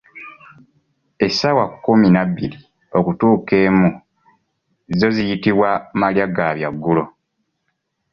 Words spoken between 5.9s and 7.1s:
"malya ga byaggulo".